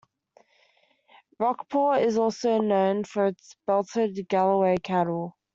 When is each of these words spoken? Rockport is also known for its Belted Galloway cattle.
Rockport 1.37 2.01
is 2.01 2.17
also 2.17 2.57
known 2.57 3.03
for 3.03 3.27
its 3.27 3.55
Belted 3.67 4.27
Galloway 4.27 4.77
cattle. 4.77 5.37